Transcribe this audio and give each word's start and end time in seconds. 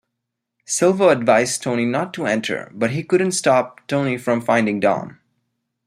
Silvio 0.65 1.09
advised 1.09 1.61
Tony 1.61 1.85
not 1.85 2.11
to 2.11 2.25
enter, 2.25 2.71
but 2.73 2.89
he 2.89 3.03
couldn't 3.03 3.33
stop 3.33 3.85
Tony 3.85 4.17
from 4.17 4.41
finding 4.41 4.79
Dom. 4.79 5.19